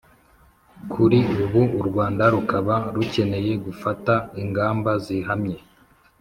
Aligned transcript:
kuri 0.91 1.19
ubu 1.43 1.61
u 1.79 1.81
rwanda 1.89 2.23
rukaba 2.33 2.75
rukeneye 2.95 3.51
gufata 3.65 4.13
ingamba 4.41 4.91
zihamye 5.05 5.57